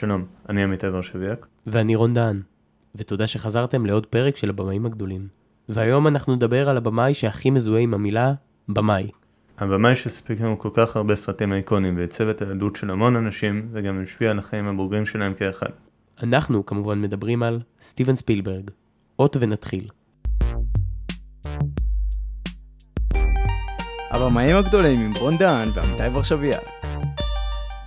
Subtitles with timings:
[0.00, 1.46] שלום, אני עמית ורשביאק.
[1.66, 2.42] ואני רון דהן,
[2.94, 5.28] ותודה שחזרתם לעוד פרק של הבמאים הגדולים.
[5.68, 8.32] והיום אנחנו נדבר על הבמאי שהכי מזוהה עם המילה
[8.68, 9.10] במאי.
[9.58, 14.02] הבמאי שסיפק לנו כל כך הרבה סרטים איקונים ועיצב את הילדות של המון אנשים וגם
[14.02, 15.70] השפיע על החיים הבוגרים שלהם כאחד.
[16.22, 18.70] אנחנו כמובן מדברים על סטיבן ספילברג.
[19.18, 19.88] אות ונתחיל.
[24.10, 26.79] הבמאים הגדולים עם רון דהן ועמיתי ורשביאק.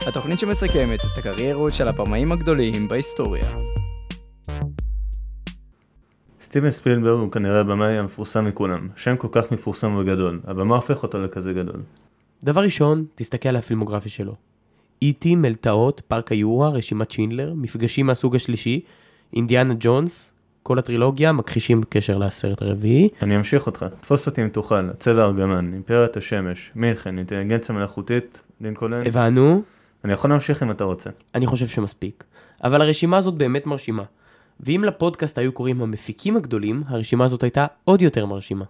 [0.07, 3.43] התוכנית שמסכמת את הקריירות של הבמאים הגדולים בהיסטוריה.
[6.41, 11.03] סטיבן ספילברג הוא כנראה הבמאי המפורסם מכולם, שם כל כך מפורסם וגדול, אבל מה הופך
[11.03, 11.81] אותו לכזה גדול?
[12.43, 14.35] דבר ראשון, תסתכל על הפילמוגרפיה שלו.
[15.01, 18.81] איטי, מלטעות, פארק היורה, רשימת שינדלר, מפגשים מהסוג השלישי,
[19.33, 20.31] אינדיאנה ג'ונס,
[20.63, 23.09] כל הטרילוגיה, מכחישים קשר לסרט הרביעי.
[23.21, 29.07] אני אמשיך אותך, תפוס אותי אם תוכל, הצבע הארגמן, אימפריית השמש, מינכן, אינטליגנציה מלאכותית, לינקולן.
[29.07, 29.61] הבנו,
[30.03, 31.09] אני יכול להמשיך אם אתה רוצה.
[31.35, 32.23] אני חושב שמספיק.
[32.63, 34.03] אבל הרשימה הזאת באמת מרשימה.
[34.59, 38.65] ואם לפודקאסט היו קוראים המפיקים הגדולים, הרשימה הזאת הייתה עוד יותר מרשימה.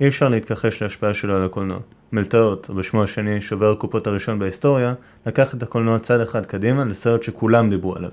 [0.00, 1.78] אי אפשר להתכחש להשפעה שלו על הקולנוע.
[2.12, 4.94] מלטעות, או בשמו השני שובר הקופות הראשון בהיסטוריה,
[5.26, 8.10] לקח את הקולנוע צעד אחד קדימה לסרט שכולם דיברו עליו.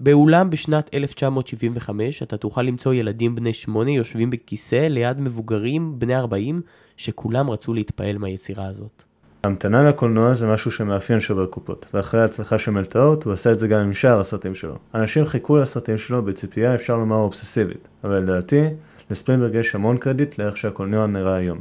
[0.00, 6.62] באולם בשנת 1975 אתה תוכל למצוא ילדים בני שמונה יושבים בכיסא ליד מבוגרים בני 40
[6.96, 9.02] שכולם רצו להתפעל מהיצירה הזאת.
[9.44, 13.68] ההמתנה לקולנוע זה משהו שמאפיין שובר קופות, ואחרי ההצלחה של מלטעות הוא עשה את זה
[13.68, 14.74] גם עם שאר הסרטים שלו.
[14.94, 18.62] אנשים חיכו לסרטים שלו בציפייה אפשר לומר אובססיבית, אבל לדעתי,
[19.10, 21.58] לספילברג יש המון קרדיט לאיך שהקולנוע נראה היום.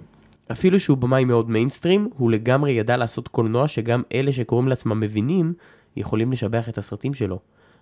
[0.52, 5.54] אפילו שהוא במאי מאוד מיינסטרים, הוא לגמרי ידע לעשות קולנוע שגם אלה שקוראים לעצמם מבינים,
[5.96, 7.40] יכולים לשבח את הסרטים שלו.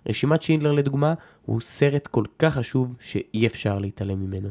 [0.08, 1.14] רשימת שינדלר לדוגמה,
[1.46, 4.48] הוא סרט כל כך חשוב שאי אפשר להתעלם ממנו.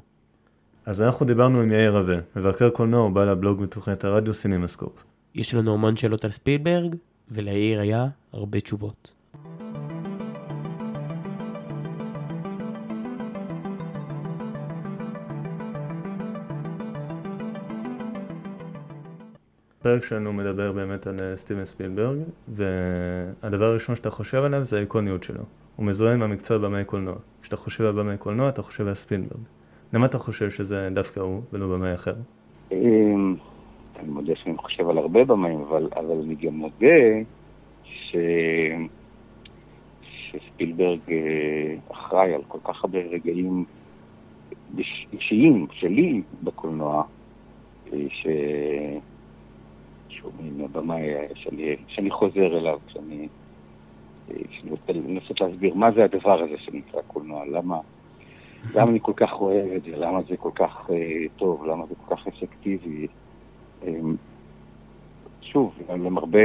[0.85, 5.03] אז אנחנו דיברנו עם יאיר רווה, מבקר קולנוע ובעל הבלוג מתוכנית הרדיו סינמסקופ.
[5.35, 6.95] יש לנו המון שאלות על ספילברג,
[7.31, 9.13] וליאיר היה הרבה תשובות.
[19.79, 25.23] הפרק שלנו מדבר באמת על אה, סטיבן ספילברג, והדבר הראשון שאתה חושב עליו זה האיקוניות
[25.23, 25.41] שלו.
[25.75, 27.15] הוא מזוהה עם המקצוע במאי קולנוע.
[27.41, 29.41] כשאתה חושב על במאי קולנוע, אתה חושב על ספילברג.
[29.93, 32.13] למה אתה חושב שזה דווקא הוא ולא במאי אחר?
[33.99, 36.95] אני מודה שאני חושב על הרבה במאים, אבל, אבל אני גם מודה
[37.83, 38.15] ש...
[40.35, 43.65] שספילברג אה, אחראי על כל כך הרבה רגעים
[45.13, 47.03] אישיים שלי בקולנוע,
[47.93, 48.27] אה, ש...
[50.09, 53.27] שהוא מין הבמאי שאני, שאני חוזר אליו, כשאני,
[54.29, 57.79] אה, כשאני רוצה לנסות להסביר מה זה הדבר הזה שנקרא קולנוע, למה,
[58.75, 60.89] למה אני כל כך אוהב את זה, למה זה כל כך
[61.35, 63.07] טוב, למה זה כל כך אפקטיבי.
[63.87, 64.15] אמ,
[65.41, 66.39] שוב, למרבה,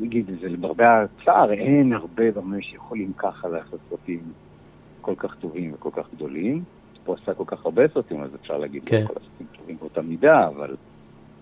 [0.00, 4.20] נגיד את זה, למרבה הצער, אין הרבה במאי שיכולים ככה לעשות סרטים
[5.00, 6.62] כל כך טובים וכל כך גדולים.
[7.06, 9.06] הוא עשה כל כך הרבה סרטים, אז אפשר להגיד, כן.
[9.06, 10.76] כל הסרטים טובים באותה מידה, אבל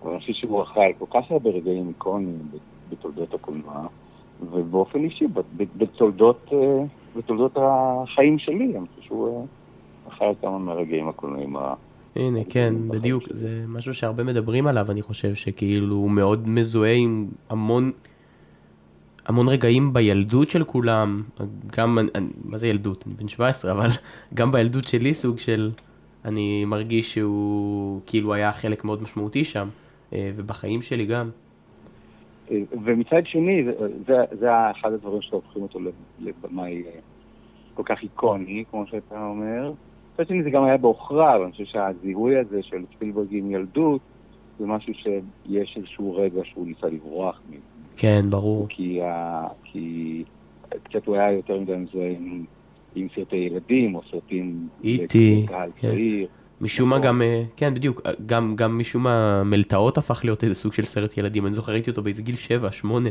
[0.05, 2.39] אני חושב שהוא אחראי כל כך הרבה רגעים איקוניים
[2.89, 3.87] בתולדות הקולנוע,
[4.51, 5.25] ובאופן אישי,
[5.77, 6.83] בתולדות, אה,
[7.17, 9.45] בתולדות החיים שלי, אני חושב שהוא אה,
[10.07, 11.55] אחראי על כמה מהרגעים הקולנועיים
[12.15, 17.27] הנה, כן, בדיוק, זה משהו שהרבה מדברים עליו, אני חושב, שכאילו הוא מאוד מזוהה עם
[17.49, 17.91] המון,
[19.27, 21.23] המון רגעים בילדות של כולם,
[21.77, 21.97] גם,
[22.43, 23.03] מה זה ילדות?
[23.07, 23.87] אני בן 17, אבל
[24.33, 25.71] גם בילדות שלי סוג של,
[26.25, 29.67] אני מרגיש שהוא כאילו היה חלק מאוד משמעותי שם,
[30.13, 31.29] אה, ובחיים שלי גם.
[32.83, 33.71] ומצד שני, זה,
[34.07, 35.79] זה, זה אחד הדברים שהופכים אותו
[36.19, 36.99] לבמאי אה,
[37.73, 39.71] כל כך איקוני, כמו שאתה אומר.
[40.13, 44.01] מצד שני זה גם היה בעוכריו, אני חושב שהזיהוי הזה של ספילברג עם ילדות,
[44.59, 47.61] זה משהו שיש איזשהו רגע שהוא ניסה לברוח ממנו.
[47.97, 48.65] כן, ברור.
[48.69, 49.47] כי, ה...
[49.63, 50.23] כי
[50.83, 52.45] קצת הוא היה יותר מדי מזוהה עם,
[52.95, 54.67] עם סרטי ילדים, או סרטים...
[54.83, 55.45] איטי,
[55.75, 55.95] כן.
[56.61, 57.07] משום מה נכון.
[57.07, 61.17] גם, אה, כן בדיוק, גם, גם משום מה מלטעות הפך להיות איזה סוג של סרט
[61.17, 63.09] ילדים, אני זוכר ראיתי אותו באיזה גיל 7, 8.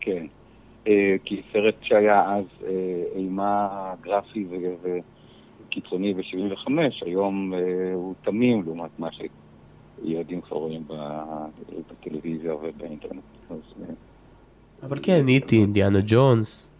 [0.00, 0.26] כן,
[0.86, 3.68] אה, כי סרט שהיה אז אה, אימה
[4.00, 4.98] גרפי ו...
[5.70, 6.70] קיצוני ב-75,
[7.06, 10.84] היום אה, הוא תמים לעומת מה שילדים כבר רואים
[11.90, 13.22] בטלוויזיה ובאינטרנט.
[13.50, 13.56] אה,
[14.82, 16.70] אבל כן, איטי, אינדיאנה ג'ונס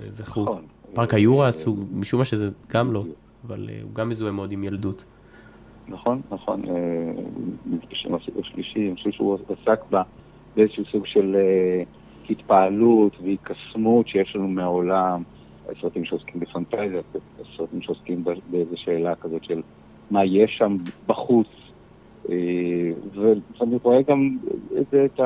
[0.00, 0.42] אה, וכו'.
[0.42, 0.64] נכון.
[0.94, 3.04] פארק היורה עשו, משום מה שזה גם לא,
[3.46, 5.04] אבל הוא גם מזוהה מאוד עם ילדות.
[5.88, 6.62] נכון, נכון.
[7.90, 10.02] בשם הסיפור השלישי, אני חושב שהוא עסק בה
[10.56, 11.36] באיזשהו סוג של
[12.30, 15.22] התפעלות והיקסמות שיש לנו מהעולם.
[15.80, 17.00] סרטים שעוסקים בפנטזיה,
[17.56, 19.62] סרטים שעוסקים באיזו שאלה כזאת של
[20.10, 20.76] מה יש שם
[21.06, 21.48] בחוץ.
[22.30, 22.34] אה,
[23.14, 24.36] ואני רואה גם
[24.80, 25.20] את, את,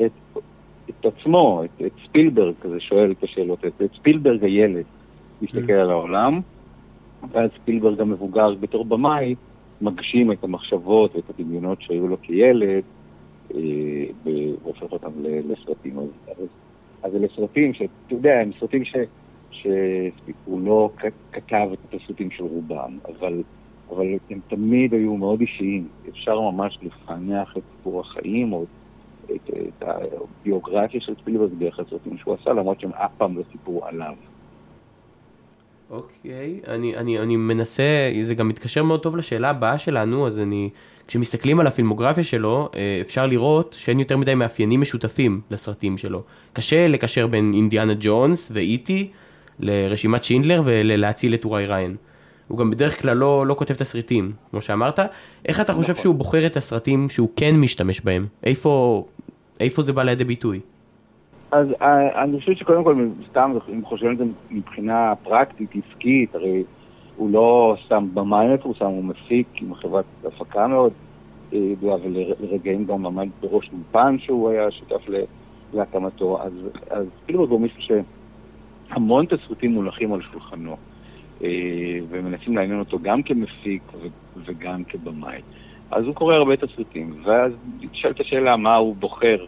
[0.00, 0.42] את, את
[0.90, 4.84] את עצמו, את, את ספילברג, כזה שואל את השאלות, את, את ספילברג הילד,
[5.42, 6.32] מסתכל על העולם,
[7.30, 9.34] ואז ספילברג המבוגר בתור במאי
[9.80, 12.82] מגשים את המחשבות ואת הדמיונות שהיו לו כילד,
[13.54, 13.60] אה,
[14.24, 15.98] והופך אותם לסרטים.
[15.98, 16.46] אז, אז,
[17.02, 18.96] אז אלה סרטים שאתה יודע, הם סרטים ש,
[19.52, 20.90] שהוא לא
[21.32, 23.42] כתב את התסריטים של רובם, אבל,
[23.90, 25.88] אבל הם תמיד היו מאוד אישיים.
[26.08, 28.64] אפשר ממש לפענח את סיפור החיים או
[29.24, 33.84] את, את הביוגרפיה של ספילברג דרך הסרטים שהוא עשה, למרות שהם אף פעם לא סיפרו
[33.84, 34.14] עליו.
[35.90, 40.70] אוקיי, אני, אני, אני מנסה, זה גם מתקשר מאוד טוב לשאלה הבאה שלנו, אז אני,
[41.08, 46.22] כשמסתכלים על הפילמוגרפיה שלו, אה, אפשר לראות שאין יותר מדי מאפיינים משותפים לסרטים שלו.
[46.52, 49.10] קשה לקשר בין אינדיאנה ג'ונס ואיטי
[49.60, 51.96] לרשימת שינדלר ולהציל את אורי ריין.
[52.48, 54.98] הוא גם בדרך כלל לא, לא כותב תסריטים, כמו שאמרת.
[55.48, 56.02] איך אתה חושב נכון.
[56.02, 58.26] שהוא בוחר את הסרטים שהוא כן משתמש בהם?
[58.44, 59.04] איפה,
[59.60, 60.60] איפה זה בא לידי ביטוי?
[61.50, 66.62] אז אה, אני חושב שקודם כל, סתם, אם חושבים על זה מבחינה פרקטית, עסקית, הרי
[67.16, 70.92] הוא לא סתם במאי מפורסם, הוא מפיק עם חברת הפקה מאוד
[71.52, 75.02] אה, ידועה, ולרגעים גם עמד בראש אולפן שהוא היה שותף
[75.74, 76.52] להקמתו, אז,
[76.90, 77.82] אז כאילו הוא מישהו
[78.92, 80.76] שהמון תסריטים מונחים על שולחנו,
[81.44, 81.48] אה,
[82.08, 83.82] ומנסים לעניין אותו גם כמפיק
[84.36, 85.40] וגם כבמאי.
[85.90, 89.44] אז הוא קורא הרבה תסריטים, ואז נשאלת השאלה מה הוא בוחר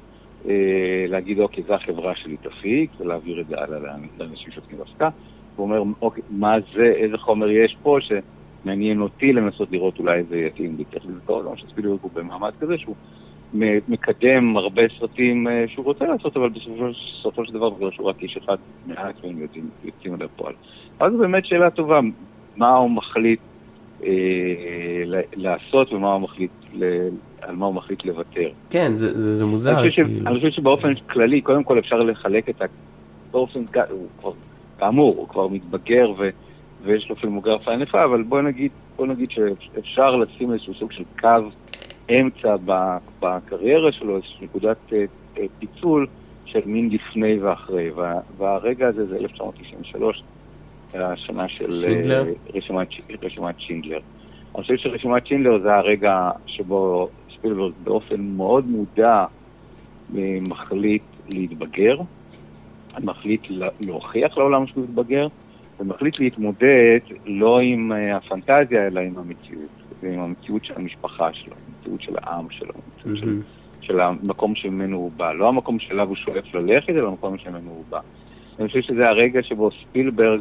[0.49, 5.09] אה, להגיד, אוקיי, זו החברה שלי תפיק, ולהעביר את זה הלאה לאנשים שעוסקים בהפקה.
[5.57, 10.37] הוא אומר, אוקיי, מה זה, איזה חומר יש פה שמעניין אותי לנסות לראות אולי זה
[10.37, 10.85] יתאים לי.
[10.85, 12.95] צריך לזכור גם שספילברג הוא במעמד כזה שהוא
[13.89, 16.85] מקדם הרבה סרטים אה, שהוא רוצה לעשות, אבל בסופו,
[17.21, 18.57] בסופו של דבר בגלל שהוא רק איש אחד
[18.87, 20.55] מעט והם יוצאים, יוצאים אל הפועל.
[21.01, 22.01] אז זו באמת שאלה טובה,
[22.57, 23.41] מה הוא מחליט
[24.05, 25.03] אה,
[25.37, 27.09] לעשות ומה הוא מחליט, ל-
[27.41, 28.51] על מה הוא מחליט לוותר.
[28.71, 29.81] כן, זה, זה, זה מוזר.
[29.81, 30.11] אני חושב, ש...
[30.11, 30.27] כאילו.
[30.31, 32.65] אני חושב שבאופן כללי, קודם כל אפשר לחלק את ה...
[33.31, 33.61] באופן,
[33.91, 34.33] הוא כבר,
[34.79, 36.29] כאמור, הוא כבר מתבגר ו...
[36.85, 41.29] ויש לו פילמוגרפיה ענפה, אבל בוא נגיד, בוא נגיד שאפשר לשים איזשהו סוג של קו
[42.11, 42.57] אמצע.
[43.21, 45.05] בקריירה שלו, איזושהי נקודת אה,
[45.39, 46.07] אה, פיצול
[46.47, 48.15] של מין לפני ואחרי, וה...
[48.37, 50.23] והרגע הזה זה 1993,
[50.95, 52.25] השנה של אה, שינדלר?
[52.55, 52.89] רשימת,
[53.23, 54.01] רשימת שינדלר.
[54.55, 59.25] אני חושב שרשימת שינדלר זה הרגע שבו ספילברג באופן מאוד מודע
[60.49, 61.97] מחליט להתבגר,
[63.03, 65.27] מחליט לה- להוכיח לעולם שהוא מתבגר,
[65.81, 69.71] ומחליט להתמודד לא עם הפנטזיה, אלא עם המציאות,
[70.05, 73.45] ועם המציאות של המשפחה שלו, המציאות של העם שלו, המציאות
[73.81, 75.33] של, המקום שממנו הוא בא.
[75.33, 78.01] לא המקום שאליו הוא שואף ללכת, אלא המקום שממנו הוא בא.
[78.59, 80.41] אני חושב שזה הרגע שבו ספילברג,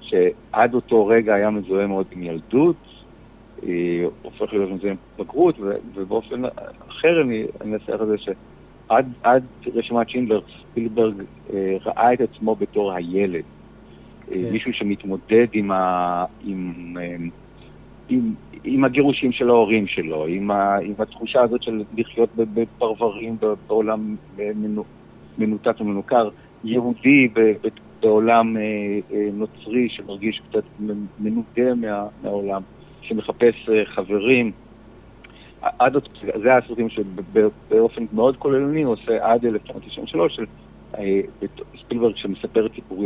[0.00, 2.76] שעד אותו רגע היה מזוהה מאוד עם ילדות,
[4.22, 5.54] הופך להיות מזוהה עם בגרות,
[5.94, 6.42] ובאופן
[6.88, 9.44] אחר אני אנסח את זה שעד עד
[9.74, 10.40] רשימת שינדלר,
[10.70, 11.14] ספילברג
[11.52, 13.44] אה, ראה את עצמו בתור הילד.
[14.28, 14.52] אה, כן.
[14.52, 17.16] מישהו שמתמודד עם, ה, עם, אה,
[18.08, 18.34] עם,
[18.64, 24.50] עם הגירושים של ההורים שלו, עם, ה, עם התחושה הזאת של לחיות בפרברים בעולם אה,
[24.54, 24.84] מנו,
[25.38, 26.28] מנותק ומנוכר,
[26.64, 27.28] יהודי
[28.00, 28.62] בעולם אה,
[29.12, 30.64] אה, נוצרי שמרגיש קצת
[31.18, 32.62] מנודה מה, מהעולם,
[33.02, 34.52] שמחפש חברים.
[35.60, 35.96] עד,
[36.42, 40.44] זה הסרטים שבאופן מאוד כוללני הוא עושה עד 1993, של
[41.84, 43.04] ספילברג שמספר את סיפור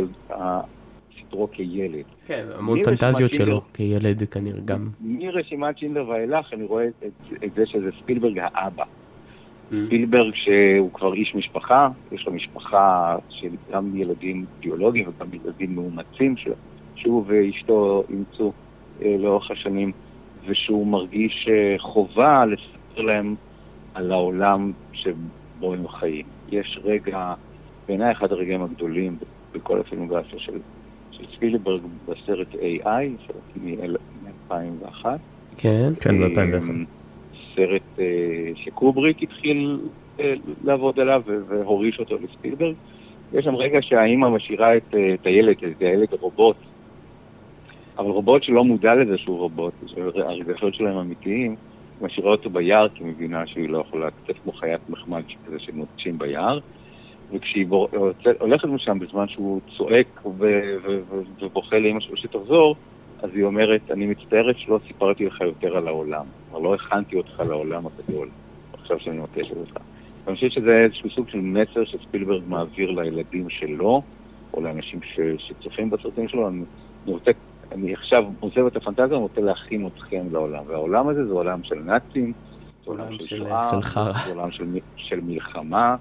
[1.29, 2.05] סיפורו כילד.
[2.27, 3.35] כן, המון פנטזיות.
[3.35, 4.89] שלו כילד כנראה גם.
[5.01, 7.13] מרשימת שינדלר ואילך אני רואה את,
[7.45, 8.85] את זה שזה ספילברג האבא.
[8.85, 9.75] Mm.
[9.87, 16.37] ספילברג שהוא כבר איש משפחה, יש לו משפחה של גם ילדים ביולוגיים וגם ילדים מאומצים
[16.37, 16.49] ש-
[16.97, 18.53] שהוא ואשתו אימצו
[19.03, 19.93] אה, לאורך השנים,
[20.47, 23.35] ושהוא מרגיש אה, חובה לספר להם
[23.95, 26.27] על העולם שבו הם חיים.
[26.53, 27.35] יש רגע,
[27.89, 29.17] בעיניי אחד הרגעים הגדולים
[29.53, 30.59] בכל הפילמוגרפיה של, של
[31.37, 35.07] ספילברג בסרט AI, סרט מ-2001.
[35.57, 35.93] כן.
[36.01, 36.71] כן, ב-2001.
[37.55, 38.05] סרט אה,
[38.55, 39.81] שקובריק התחיל
[40.21, 40.35] אה,
[40.65, 42.75] לעבוד עליו והוריש אותו לספילברג.
[43.33, 46.57] יש שם רגע שהאימא משאירה את, אה, את הילד, את הילד רובוט,
[47.99, 51.57] אבל רובוט שלא מודע לזה שהוא רובוט, שהרגשות שלו הם אמיתיים,
[52.01, 56.19] משאירה אותו ביער כי היא מבינה שהיא לא יכולה קצת כמו חיית מחמד כזה שנוטשים
[56.19, 56.59] ביער.
[57.33, 57.89] וכשהיא בור...
[58.41, 62.77] הולכת משם בזמן שהוא צועק ו- ו- ו- ובוכה לאמא שלו שתחזור,
[63.23, 66.25] אז היא אומרת, אני מצטערת שלא סיפרתי לך יותר על העולם.
[66.51, 68.29] כלומר, לא הכנתי אותך לעולם הגדול,
[68.73, 69.77] עכשיו שאני מבקשת אותך.
[70.27, 74.03] אני חושב שזה איזשהו סוג של מסר שספילברג מעביר לילדים שלו,
[74.55, 75.21] או לאנשים ש...
[75.39, 76.49] שצופים בסרטים שלו.
[76.49, 76.63] אני,
[77.05, 77.31] אני רוצה,
[77.73, 80.63] אני עכשיו עוזב את הפנטזיה, אני רוצה להכין אתכם לעולם.
[80.67, 82.33] והעולם הזה זה עולם של נאצים,
[82.85, 84.01] זה עולם של שואה, של.
[84.27, 84.51] זה עולם
[84.97, 85.97] של מלחמה,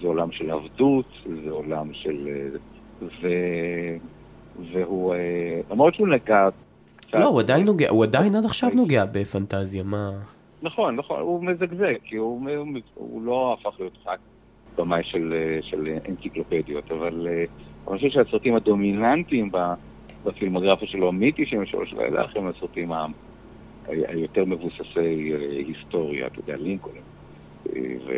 [0.00, 1.06] זה עולם של עבדות,
[1.44, 2.28] זה עולם של...
[3.02, 3.28] ו...
[4.72, 5.14] והוא,
[5.70, 6.48] למרות שהוא נגע...
[7.14, 10.10] לא, הוא עדיין נוגע, הוא עדיין עד עכשיו נוגע בפנטזיה, מה...
[10.62, 14.18] נכון, נכון, הוא מזגזג, כי הוא, הוא, הוא לא הפך להיות רק
[14.76, 17.28] במאי של, של אנציקלופדיות, אבל
[17.88, 19.50] אני חושב שהסרטים הדומיננטיים
[20.24, 22.92] בפילמוגרפיה שלו מ-93 ואילך הם הסרטים
[23.86, 25.32] היותר מבוססי
[25.66, 27.02] היסטוריה, אתה יודע, לינקולן.
[28.06, 28.12] ו...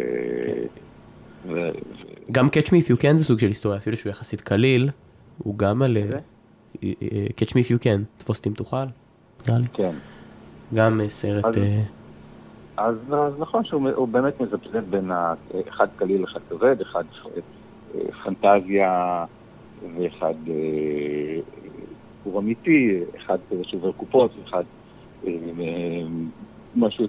[1.49, 1.70] ו...
[2.32, 4.90] גם Catch Me If You Can זה סוג של היסטוריה, אפילו שהוא יחסית קליל,
[5.38, 5.97] הוא גם על...
[7.37, 8.76] Catch Me If You Can, תפוס אותי אם תוכל,
[9.49, 9.66] נראה לי.
[9.73, 9.94] כן.
[10.75, 11.44] גם סרט...
[11.44, 11.54] אז,
[12.76, 15.11] אז, אז נכון שהוא באמת מזפזפ בין
[15.68, 17.04] אחד קליל, אחד כבד, אחד
[18.25, 19.25] פנטזיה
[19.99, 20.35] ואחד
[22.23, 24.64] סיפור אמיתי, אחד שובר קופות, אחד
[26.76, 27.06] משהו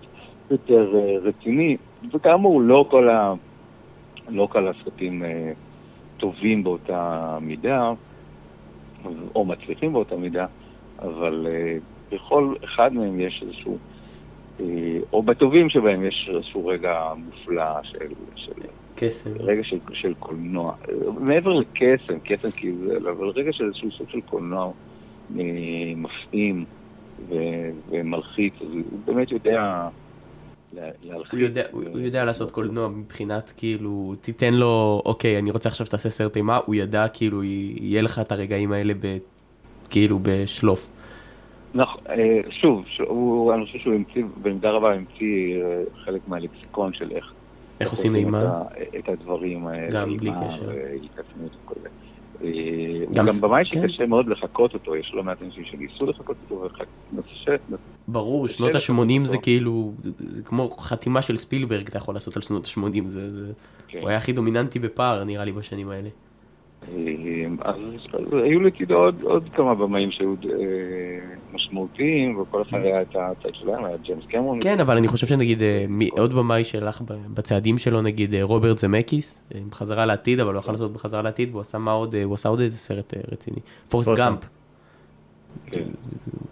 [0.51, 0.89] יותר
[1.23, 1.77] רציני,
[2.13, 3.33] וכאמור, לא כל, ה,
[4.27, 5.23] לא כל הסרטים
[6.17, 7.91] טובים באותה מידה,
[9.35, 10.45] או מצליחים באותה מידה,
[10.99, 11.47] אבל
[12.11, 13.77] בכל אחד מהם יש איזשהו,
[15.13, 18.07] או בטובים שבהם יש איזשהו רגע מופלא של...
[18.35, 18.51] של
[18.95, 19.29] קסם.
[19.39, 20.73] רגע של, של קולנוע.
[21.19, 24.71] מעבר לקסם, קסם כאילו, אבל רגע של איזשהו סוג של קולנוע
[25.95, 26.65] מפעים
[27.89, 29.87] ומלחיץ, הוא באמת יודע
[31.03, 31.33] להלחיץ.
[31.33, 36.09] הוא יודע, הוא יודע לעשות קולנוע מבחינת כאילו, תיתן לו, אוקיי, אני רוצה עכשיו שתעשה
[36.09, 39.17] סרט אימה, הוא ידע כאילו, יהיה לך את הרגעים האלה ב,
[39.89, 40.91] כאילו בשלוף.
[41.73, 42.01] נכון,
[42.49, 45.63] שוב, הוא, אני חושב שהוא המציא, במידה רבה המציא
[46.05, 47.33] חלק מהלקסיקון של איך
[47.81, 48.61] איך עושים אימה?
[48.99, 50.71] את הדברים האלה, גם בלי קשר.
[52.41, 53.19] וכל זה.
[53.19, 56.67] גם במאי שקשה מאוד לחקות אותו, יש לא מעט אנשים שניסו לחקות אותו,
[58.07, 62.65] ברור, שנות ה-80 זה כאילו, זה כמו חתימה של ספילברג אתה יכול לעשות על שנות
[62.65, 62.81] ה-80,
[63.99, 66.09] הוא היה הכי דומיננטי בפער נראה לי בשנים האלה.
[67.61, 67.75] אז
[68.31, 70.33] היו לצידו עוד כמה במאים שהיו
[71.53, 74.59] משמעותיים, וכל אחד היה את הצד שלהם, היה ג'יימס קמרון.
[74.61, 75.61] כן, אבל אני חושב שנגיד
[76.11, 77.01] עוד במאי שהלך
[77.33, 81.61] בצעדים שלו, נגיד רוברט זמקיס, עם חזרה לעתיד, אבל הוא יכול לעשות בחזרה לעתיד, והוא
[81.61, 83.59] עשה מה עוד, הוא עשה עוד איזה סרט רציני,
[83.89, 84.49] פורסט גאמפ.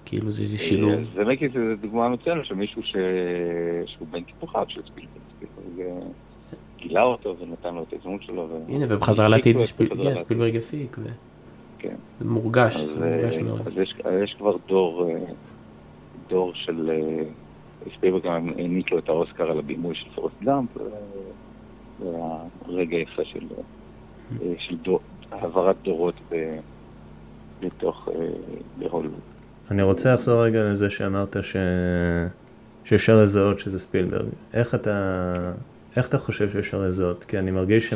[0.05, 0.99] כאילו זה שילוב.
[1.15, 2.81] זמקיס זה דוגמה מצוינת של מישהו
[3.85, 5.89] שהוא בן טיפוחיו של ספילברג.
[6.81, 8.47] גילה אותו ונתן לו את הזמות שלו.
[8.67, 9.65] הנה, ובחזרה לעתיד זה
[10.15, 10.97] ספילברג הפיק,
[12.19, 13.61] זה מורגש, זה מורגש מאוד.
[13.67, 13.73] אז
[14.23, 15.11] יש כבר דור,
[16.29, 16.91] דור של
[17.97, 20.69] ספילברג גם העניק לו את האוסקר על הבימוי של פורסט דאמפ,
[21.99, 22.05] זה
[22.65, 23.45] הרגע יפה של
[25.31, 26.15] העברת דורות
[27.61, 28.09] לתוך
[28.89, 29.19] הוליווד.
[29.71, 31.35] אני רוצה לחזור רגע לזה שאמרת
[32.85, 34.27] שאפשר לזהות שזה ספילברג.
[34.53, 35.51] איך אתה...
[35.97, 37.23] איך אתה חושב שאפשר לזהות?
[37.23, 37.89] כי אני מרגיש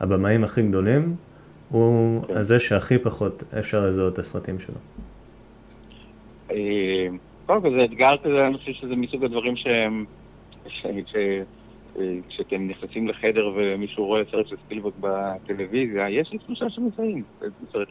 [0.00, 1.14] שמהבמאים הכי גדולים,
[1.70, 2.32] הוא כן.
[2.36, 4.74] הזה שהכי פחות אפשר לזהות את הסרטים שלו.
[7.46, 10.04] קודם כל זה אתגר כזה, אני חושב שזה מסוג הדברים שהם,
[12.28, 17.22] כשאתם נכנסים לחדר ומישהו רואה סרט של ספילברג בטלוויזיה, יש לי תחושה שמזהים
[17.72, 17.88] סרט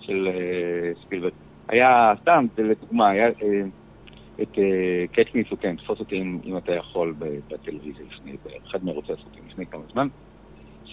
[0.00, 0.28] של
[1.02, 1.32] ספילברג.
[1.68, 3.28] היה, סתם, לדוגמה, היה...
[4.42, 4.58] את
[5.12, 9.66] If You Can, תפוס אותי אם, אם אתה יכול בטלוויזיה לפני, באחד מרוצי הסרטים לפני
[9.66, 10.08] כמה זמן.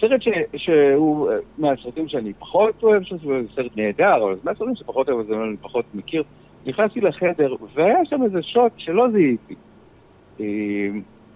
[0.00, 5.34] סרט ש, שהוא מהסרטים שאני פחות אוהב, שזה סרט נהדר, אבל מהסרטים שפחות אוהב, זה
[5.34, 6.22] אני פחות מכיר.
[6.66, 9.54] נכנסתי לחדר והיה שם איזה שוט שלא זיהיתי.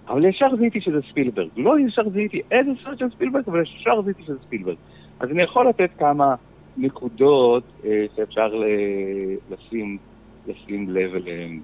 [0.08, 1.48] אבל ישר זיהיתי שזה ספילברג.
[1.56, 4.76] לא ישר זיהיתי איזה סרט של ספילברג, אבל ישר זיהיתי שזה ספילברג.
[5.20, 6.34] אז אני יכול לתת כמה
[6.76, 7.64] נקודות
[8.16, 8.52] שאפשר
[9.50, 9.98] לשים
[10.48, 11.60] לשים לב אליהם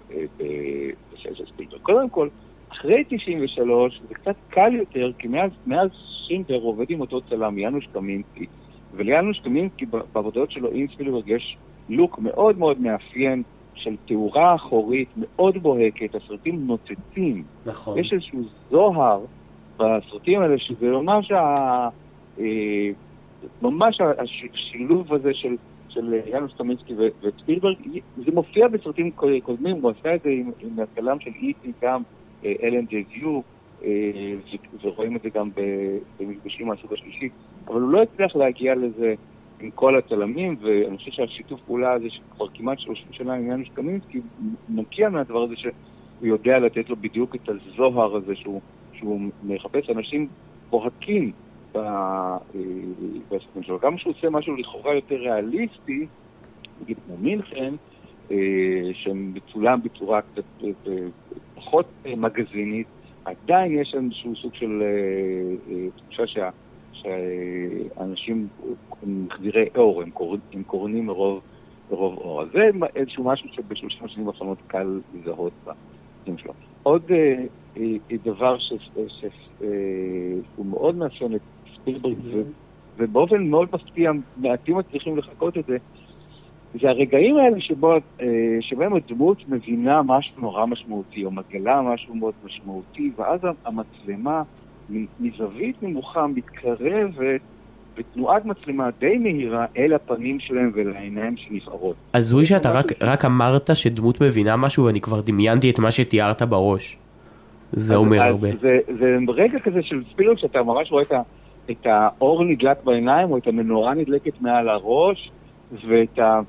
[1.13, 1.81] בשל של ספילברג.
[1.81, 2.29] קודם כל,
[2.69, 5.89] אחרי 93 זה קצת קל יותר, כי מאז, מאז
[6.27, 8.47] שינדר עובד עם אותו צלם, יאנוש קמינסקי,
[8.95, 11.57] וליאנוש קמינסקי בעבודות שלו עם ספילברג יש
[11.89, 13.43] לוק מאוד מאוד מאפיין
[13.75, 17.45] של תאורה אחורית מאוד בוהקת, הסרטים נוצצים.
[17.67, 17.99] נכון.
[17.99, 19.21] יש איזשהו זוהר
[19.77, 21.89] בסרטים האלה, שזה ממש, ה,
[22.39, 22.91] אה,
[23.63, 25.57] ממש השילוב הזה של
[25.95, 27.77] של יאנוס קמינסקי וספילברג,
[28.17, 29.11] זה מופיע בסרטים
[29.43, 32.03] קודמים, הוא עשה את זה עם, עם הצלם של איטי גם,
[32.45, 33.41] אלן ג'י דיו,
[34.83, 35.51] ורואים את זה גם
[36.19, 37.29] במפגשים מהסוג השלישי,
[37.67, 39.15] אבל הוא לא הצליח להגיע לזה
[39.61, 44.21] עם כל הצלמים, ואני חושב שהשיתוף פעולה הזה שכבר כמעט 30 שנה עם יאנוס קמינסקי,
[44.69, 45.73] מגיע מהדבר הזה שהוא
[46.23, 48.61] יודע לתת לו בדיוק את הזוהר הזה שהוא,
[48.93, 49.91] שהוא מחפש.
[49.91, 50.29] אנשים
[50.71, 51.33] בוהקים
[53.31, 53.79] בסרטים שלו.
[53.79, 56.07] גם כשהוא עושה משהו לכאורה יותר ריאליסטי,
[56.83, 57.75] נגיד כמו מינכן,
[58.93, 60.45] שמצולם בצורה קצת
[61.55, 62.87] פחות מגזינית,
[63.25, 66.51] עדיין יש איזשהו סוג של אה, אה, תחושה שה,
[66.93, 68.49] שהאנשים
[69.03, 71.41] הם מחדירי אור, הם, קור, הם קורנים מרוב,
[71.91, 72.43] מרוב אור.
[72.43, 76.53] אז זה איזשהו משהו שבשלושים השנים האחרונות קל לזהות בחיים שלו.
[76.83, 77.45] עוד אה,
[77.77, 81.41] אה, דבר שהוא מאוד מאפיין את
[82.99, 85.77] ובאופן מאוד מפתיע, מעטים מצליחים לחכות את זה,
[86.81, 88.27] זה הרגעים האלה שבו, אה,
[88.61, 94.43] שבהם הדמות מבינה משהו נורא משמעותי, או מגלה משהו מאוד משמעותי, ואז המצלמה
[95.21, 97.41] מזווית נמוכה מתקרבת
[97.99, 101.97] בתנועת מצלמה די מהירה אל הפנים שלהם ולעיניים שנפערות.
[102.13, 106.43] אז הזוי שאתה רק, רק אמרת שדמות מבינה משהו ואני כבר דמיינתי את מה שתיארת
[106.43, 106.97] בראש.
[107.73, 108.49] זה אומר הרבה.
[108.61, 111.21] זה, זה רגע כזה של ספילר שאתה ממש רואה את, ה,
[111.71, 115.31] את האור נדלק בעיניים או את המנורה נדלקת מעל הראש
[115.89, 116.41] ואת ה...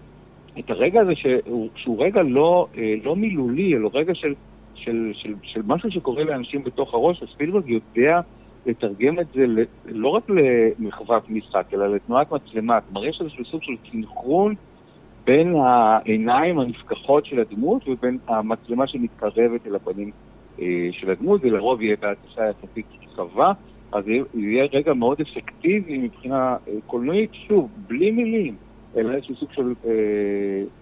[0.60, 4.34] את הרגע הזה שהוא, שהוא רגע לא, אה, לא מילולי, אלא רגע של,
[4.76, 8.22] של, של, של משהו שקורה לאנשים בתוך הראש, וספילברג יודע
[8.66, 9.46] לתרגם את זה
[9.86, 12.82] לא רק למחוות משחק, אלא לתנועת מצלמה.
[12.82, 14.56] כלומר, יש איזשהו סוג של סינכרון
[15.26, 20.12] בין העיניים הנפקחות של הדמות ובין המצלמה שמתקרבת אל הפנים
[20.60, 23.52] אה, של הדמות, זה לרוב יהיה בהתשה יחסית רחבה,
[23.96, 28.56] אז זה יהיה רגע מאוד אפקטיבי מבחינה אה, קולנועית, שוב, בלי מילים.
[28.98, 29.92] אלא איזשהו סוג של אה,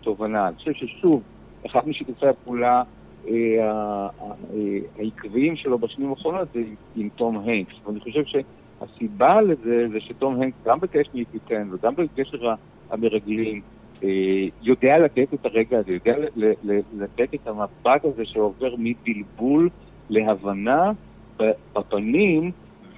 [0.01, 0.47] תובנה.
[0.47, 1.21] אני חושב ששוב,
[1.65, 2.83] אחד משיתופי הפעולה
[3.27, 4.09] אה, אה,
[4.99, 6.61] העקביים שלו בשנים האחרונות זה
[6.95, 7.73] עם טום הנקס.
[7.85, 12.53] ואני חושב שהסיבה לזה זה שטום הנקס, גם בקשר מפיטן וגם בגשר
[12.89, 13.61] המרגלים,
[14.03, 14.09] אה,
[14.61, 16.15] יודע לתת את הרגע הזה, יודע
[16.93, 19.69] לתת את המבט הזה שעובר מבלבול
[20.09, 20.91] להבנה
[21.73, 22.51] בפנים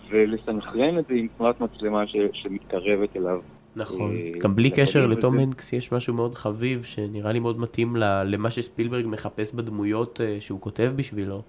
[0.09, 3.39] ולסנכרן את זה עם תנועת מצלמה שמתקרבת אליו
[3.75, 7.95] נכון, אה, גם בלי קשר לטום הנקס יש משהו מאוד חביב שנראה לי מאוד מתאים
[8.25, 11.41] למה שספילברג מחפש בדמויות אה, שהוא כותב בשבילו.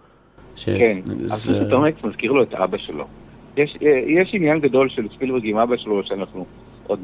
[0.64, 3.04] כן, אז תום הנקס מזכיר לו את אבא שלו.
[3.56, 6.46] יש, אה, יש עניין גדול של ספילברג עם אבא שלו שאנחנו
[6.86, 7.00] עוד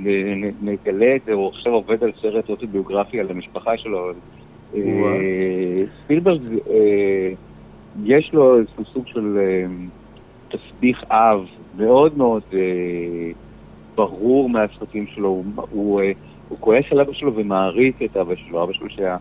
[0.62, 4.12] נגלה את זה, הוא עכשיו עובד על סרט אוטוביוגרפי על המשפחה שלו.
[6.04, 6.40] ספילברג,
[8.04, 9.38] יש לו איזשהו סוג של
[10.52, 12.42] תסביך אב מאוד מאוד
[13.94, 16.12] ברור מהסרטים שלו, הוא, הוא, אה,
[16.48, 18.64] הוא כועס על אבא שלו ומעריץ את אבא שלו.
[18.64, 19.16] אבא שלו שהיה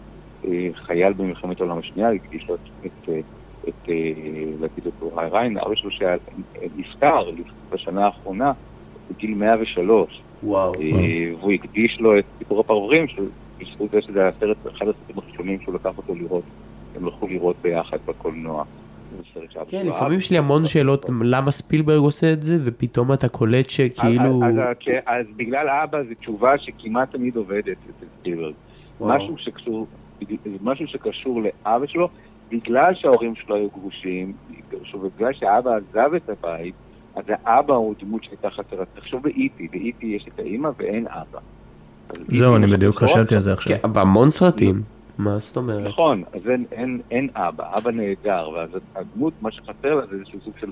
[0.46, 3.10] אה, חייל במלחמת העולם השנייה, הקדיש לו את, את,
[3.70, 3.90] את,
[4.60, 6.16] להגיד אותו, ריין, אבא שלו שהיה
[6.76, 7.30] נפטר
[7.72, 8.52] בשנה האחרונה,
[9.10, 10.22] בגיל 103.
[10.44, 10.72] וואו.
[11.40, 13.06] והוא הקדיש לו את סיפור הפרברים,
[13.60, 16.44] בזכות זה שזה היה הסרט, אחד הסרטים הראשונים שהוא לקח אותו לראות,
[16.96, 18.64] הם הלכו לראות ביחד בקולנוע.
[19.68, 24.42] כן, לפעמים יש לי המון שאלות למה ספילברג עושה את זה, ופתאום אתה קולט שכאילו...
[25.06, 28.54] אז בגלל אבא זו תשובה שכמעט תמיד עובדת אצל ספילברג.
[30.62, 32.10] משהו שקשור לאבא שלו,
[32.52, 34.34] בגלל שההורים שלו היו גרושים,
[34.94, 36.74] ובגלל שאבא עזב את הבית,
[37.16, 38.86] אז האבא הוא דמות שהייתה חסרה.
[38.96, 41.40] תחשוב באיטי, באיטי יש את האימא ואין אבא.
[42.28, 43.78] זהו, אני בדיוק חשבתי על זה עכשיו.
[43.82, 44.82] כן, בהמון סרטים.
[45.24, 45.88] מה זאת אומרת?
[45.88, 50.40] נכון, אז אין, אין, אין אבא, אבא נהדר, ואז הדמות, מה שחסר לה זה איזשהו
[50.44, 50.72] סוג של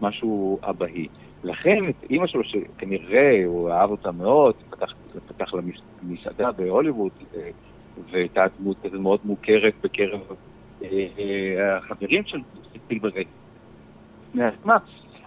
[0.00, 1.06] משהו אבאי.
[1.44, 4.92] לכן את אימא שלו, שכנראה הוא אהב אותה מאוד, פתח,
[5.28, 5.62] פתח לה
[6.02, 7.50] מסעדה בהוליווד, אה,
[8.10, 10.20] והייתה דמות כזו מאוד מוכרת בקרב
[10.82, 12.38] אה, אה, החברים של
[12.72, 13.26] ספילברג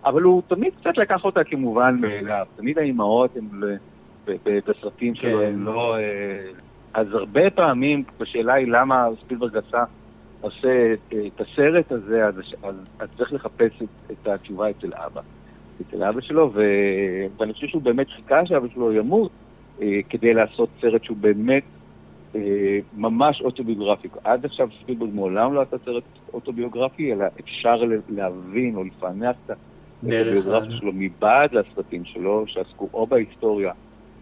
[0.05, 2.45] אבל הוא תמיד קצת לקח אותה כמובן מאליו.
[2.55, 3.47] תמיד האימהות הן
[4.43, 5.60] בסרטים שלו, הן כן.
[5.60, 5.95] לא...
[6.93, 9.84] אז הרבה פעמים, בשאלה היא למה ספילברג עשה,
[10.41, 10.93] עושה
[11.27, 15.21] את הסרט הזה, אז, אז, אז צריך לחפש את, את התשובה אצל אבא.
[15.82, 16.62] אצל אבא שלו, ו...
[17.38, 19.32] ואני חושב שהוא באמת חיכה שאבא שלו ימות
[19.82, 21.63] אה, כדי לעשות סרט שהוא באמת
[22.36, 24.08] אה, ממש אוטוביוגרפי.
[24.23, 27.75] עד עכשיו ספילברג מעולם לא עשה סרט אוטוביוגרפי, אלא אפשר
[28.10, 29.51] להבין או לפענח את
[30.04, 33.71] האוטוביוגרפיה שלו מבעד לסרטים שלו, שעסקו או בהיסטוריה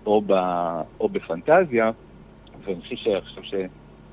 [0.06, 0.34] או, ב...
[1.00, 1.92] או בפנטזיה.
[2.64, 3.54] ואני חושב עכשיו ש...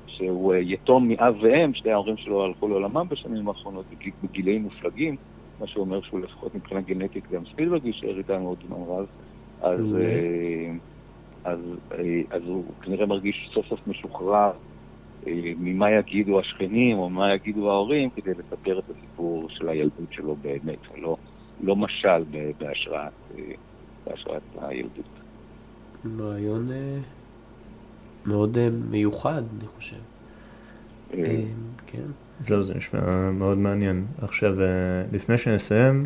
[0.07, 3.85] שהוא אה, יתום מאב ואם, שתי ההורים שלו הלכו לעולמם בשנים האחרונות
[4.23, 5.15] בגילאים מופלגים,
[5.59, 9.05] מה שאומר שהוא לפחות מבחינה גנטית גם ספילברג יישאר איתנו עוד זמן רב,
[9.61, 10.71] אז, אה,
[11.43, 11.59] אז,
[11.91, 14.51] אה, אז הוא כנראה מרגיש סוף סוף משוחרר
[15.59, 20.79] ממה יגידו השכנים או מה יגידו ההורים כדי לספר את הסיפור של הילדות שלו באמת,
[20.93, 21.17] ולא
[21.59, 22.23] לא משל
[22.57, 23.13] בהשראת,
[24.05, 25.19] בהשראת הילדות.
[26.19, 26.69] רעיון
[28.27, 29.95] מאוד אה, מיוחד, אני חושב.
[31.13, 31.41] אה, אה,
[31.87, 32.01] כן.
[32.39, 32.99] זהו, זה נשמע
[33.31, 34.05] מאוד מעניין.
[34.21, 34.53] עכשיו,
[35.13, 36.03] לפני שנסיים,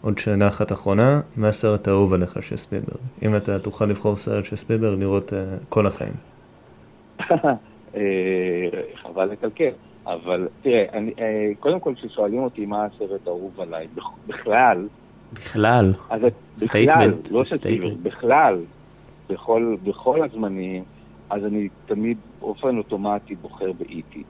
[0.00, 2.96] עוד שאלה אחת אחרונה, מה הסרט האהוב עליך של ספילברג?
[3.22, 5.32] אם אתה תוכל לבחור סרט של ספילברג לראות
[5.68, 6.12] כל החיים.
[9.02, 9.70] חבל לקלקל.
[10.06, 11.12] אבל תראה, אני,
[11.60, 14.86] קודם כל כששואלים אותי מה הסרט האהוב עליי, בכ- בכלל,
[15.32, 15.92] בכלל.
[16.26, 16.32] את-
[16.62, 17.42] בכלל, לא
[18.02, 18.58] בכלל,
[19.30, 20.84] בכל, בכל הזמנים,
[21.32, 24.22] אז אני תמיד באופן אוטומטי בוחר באיטי.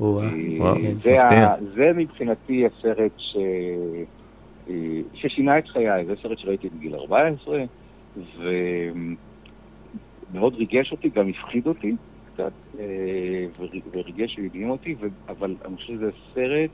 [0.00, 0.22] וואו,
[0.58, 0.74] וואו.
[1.30, 1.48] כן.
[1.74, 3.36] זה, מבחינתי הסרט ש...
[4.68, 7.64] אה, ששינה את חיי, זה סרט שראיתי בגיל 14,
[10.32, 14.94] ומאוד ריגש אותי, גם הפחיד אותי קצת, אה, ור- וריגש והדהים אותי.
[15.28, 16.70] אבל אני חושב שזה סרט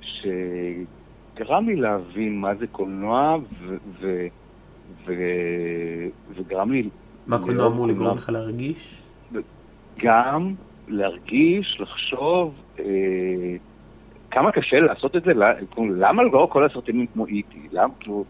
[0.00, 3.76] שגרם לי להבין מה זה קולנוע, ו...
[4.00, 4.26] ו...
[5.06, 5.12] ו...
[6.28, 6.90] וגרם לי
[7.26, 8.16] מה קולנוע לאהוב אמור לגרום.
[8.16, 9.02] לך להרגיש?
[9.98, 10.54] גם
[10.88, 12.84] להרגיש, לחשוב, אה,
[14.30, 17.68] כמה קשה לעשות את זה, לא- כאילו, למה לא כל הסרטים הם כמו איטי?
[17.72, 18.24] למה, כאילו,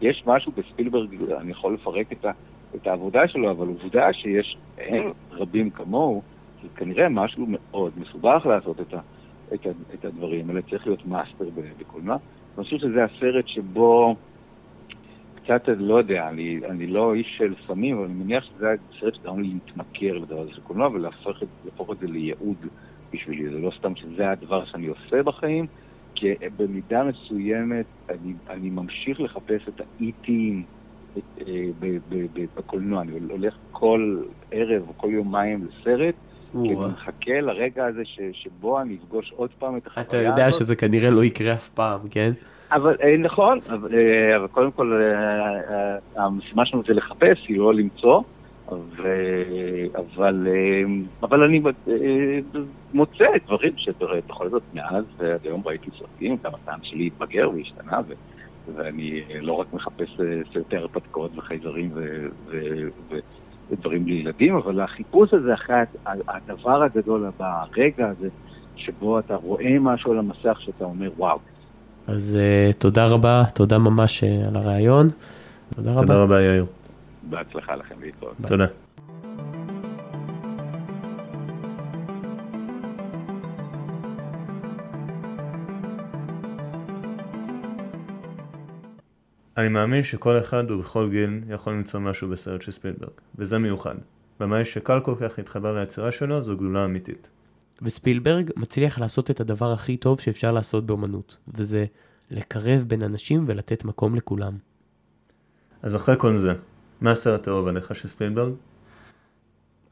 [0.00, 2.30] יש משהו בספילברג, אני יכול לפרק את, ה,
[2.74, 6.22] את העבודה שלו, אבל עובדה שיש, אין רבים כמוהו,
[6.62, 9.00] זה כנראה משהו מאוד מסובך לעשות את, ה,
[9.54, 11.44] את, ה, את הדברים האלה, צריך להיות מאסטר
[11.78, 12.16] בקולנוע.
[12.58, 14.16] אני חושב שזה הסרט שבו,
[15.44, 19.40] קצת, לא יודע, אני, אני לא איש של סמים, אבל אני מניח שזה הסרט שגרם
[19.40, 22.66] לי להתמכר לדבר הזה של קולנוע ולהפוך את, את זה לייעוד
[23.12, 23.48] בשבילי.
[23.48, 25.66] זה לא סתם שזה הדבר שאני עושה בחיים,
[26.14, 30.64] כי במידה מסוימת אני, אני ממשיך לחפש את האיטים
[31.16, 31.66] אה,
[32.56, 33.02] בקולנוע.
[33.02, 36.14] אני הולך כל ערב או כל יומיים לסרט,
[36.52, 36.74] כי אני.
[36.74, 40.60] מחכה לרגע הזה ש, שבו אני אפגוש עוד פעם את החוויה אתה יודע הזאת.
[40.60, 42.32] שזה כנראה לא יקרה אף פעם, כן?
[42.72, 47.74] אבל אה, נכון, אבל, אה, אבל קודם כל אה, המשימה שלנו זה לחפש, היא לא
[47.74, 48.22] למצוא,
[48.72, 50.48] ו- אבל,
[51.22, 51.62] אבל אני
[52.92, 58.12] מוצא דברים שבכל זאת מאז ועד היום ראיתי סרטים, גם הטעם שלי התבגר והשתנה, ו-
[58.74, 60.20] ואני לא רק מחפש
[60.52, 63.18] סרטי הרפתקאות וחייזרים ו- ו- ו-
[63.70, 68.28] ודברים לילדים, אבל החיפוש הזה אחרי הד- הדבר הגדול הבא, הרגע הזה,
[68.76, 71.38] שבו אתה רואה משהו על המסך שאתה אומר, וואו,
[72.06, 75.10] אז uh, תודה רבה, תודה ממש uh, על הרעיון.
[75.74, 76.00] תודה רבה.
[76.00, 76.66] תודה רבה יאיר.
[77.22, 78.34] בהצלחה לכם להתראות.
[78.46, 78.66] תודה.
[89.56, 93.94] אני מאמין שכל אחד ובכל גיל יכול למצוא משהו בסרט של ספילברג, וזה מיוחד.
[94.40, 97.30] במאי שקל כל כך להתחבר ליצירה שלו זו גלולה אמיתית.
[97.82, 101.86] וספילברג מצליח לעשות את הדבר הכי טוב שאפשר לעשות באמנות, וזה
[102.30, 104.58] לקרב בין אנשים ולתת מקום לכולם.
[105.82, 106.54] אז אחרי כל זה,
[107.00, 108.52] מה הסרט האהוב עליך של ספילברג?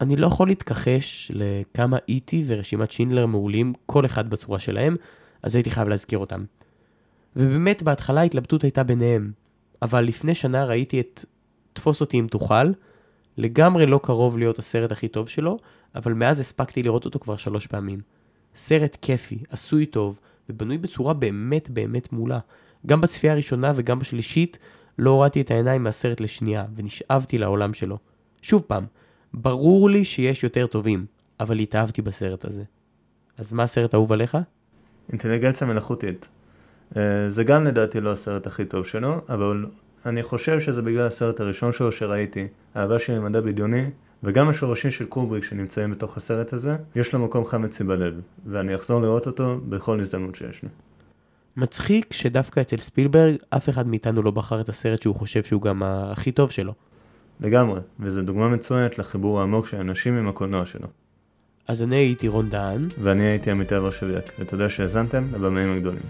[0.01, 4.97] אני לא יכול להתכחש לכמה איטי ורשימת שינדלר מעולים, כל אחד בצורה שלהם,
[5.43, 6.45] אז הייתי חייב להזכיר אותם.
[7.37, 9.33] ובאמת בהתחלה ההתלבטות הייתה ביניהם,
[9.83, 11.25] אבל לפני שנה ראיתי את
[11.73, 12.73] תפוס אותי אם תוכל,
[13.37, 15.59] לגמרי לא קרוב להיות הסרט הכי טוב שלו,
[15.95, 18.01] אבל מאז הספקתי לראות אותו כבר שלוש פעמים.
[18.57, 22.39] סרט כיפי, עשוי טוב, ובנוי בצורה באמת באמת מעולה.
[22.87, 24.59] גם בצפייה הראשונה וגם בשלישית
[24.99, 27.99] לא הורדתי את העיניים מהסרט לשנייה, ונשאבתי לעולם שלו.
[28.43, 28.85] שוב פעם,
[29.35, 31.07] ברור לי שיש יותר טובים,
[31.41, 32.63] אבל התאהבתי בסרט הזה.
[33.39, 34.39] אז מה הסרט האהוב עליך?
[35.13, 36.29] אינטליגנציה מלאכותית.
[36.97, 39.67] אה, זה גם לדעתי לא הסרט הכי טוב שלו, אבל
[40.07, 43.91] אני חושב שזה בגלל הסרט הראשון שלו שראיתי, אהבה שלי למדע בדיוני,
[44.23, 48.75] וגם השורשים של קובריק שנמצאים בתוך הסרט הזה, יש לו מקום חם אצלי בלב, ואני
[48.75, 50.69] אחזור לראות אותו בכל הזדמנות שיש לי.
[51.57, 55.83] מצחיק שדווקא אצל ספילברג אף אחד מאיתנו לא בחר את הסרט שהוא חושב שהוא גם
[55.83, 56.73] הכי טוב שלו.
[57.41, 60.87] לגמרי, וזו דוגמה מצוינת לחיבור העמוק של אנשים עם הקולנוע שלו.
[61.69, 66.03] אז אני הייתי רון דהן, ואני הייתי עמיתי ורשביאק, ותודה שהאזנתם לבמאים הגדולים.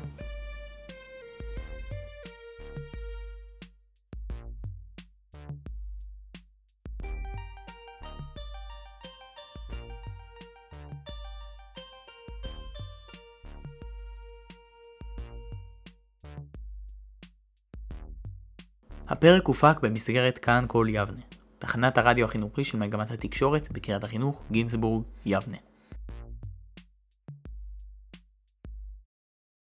[19.09, 21.21] הפרק הופק במסגרת כאן כל יבנה,
[21.59, 25.57] תחנת הרדיו החינוכי של מגמת התקשורת בקריית החינוך גינזבורג, יבנה.